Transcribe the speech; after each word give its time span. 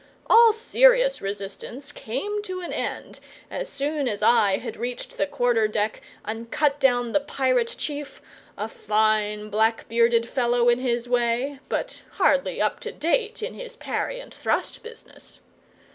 All 0.25 0.51
serious 0.51 1.21
resistance 1.21 1.91
came 1.91 2.41
to 2.41 2.59
an 2.61 2.73
end 2.73 3.19
as 3.51 3.69
soon 3.69 4.07
as 4.07 4.23
I 4.23 4.57
had 4.57 4.75
reached 4.75 5.15
the 5.15 5.27
quarter 5.27 5.67
deck 5.67 6.01
and 6.25 6.49
cut 6.49 6.79
down 6.79 7.11
the 7.11 7.19
pirate 7.19 7.75
chief 7.77 8.19
a 8.57 8.67
fine 8.67 9.51
black 9.51 9.87
bearded 9.87 10.27
fellow 10.27 10.69
in 10.69 10.79
his 10.79 11.07
way, 11.07 11.59
but 11.69 12.01
hardly 12.13 12.59
up 12.59 12.79
to 12.79 12.91
date 12.91 13.43
in 13.43 13.53
his 13.53 13.75
parry 13.75 14.19
and 14.19 14.33
thrust 14.33 14.81
business. 14.81 15.41